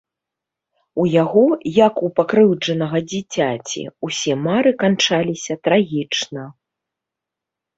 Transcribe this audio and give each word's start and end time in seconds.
У 1.01 1.03
яго, 1.23 1.43
як 1.85 2.01
у 2.07 2.09
пакрыўджанага 2.19 2.97
дзіцяці, 3.11 3.81
усе 4.09 4.33
мары 4.49 4.71
канчаліся 4.85 5.53
трагічна. 5.69 6.43